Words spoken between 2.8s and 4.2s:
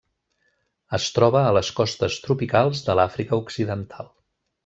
de l'Àfrica Occidental.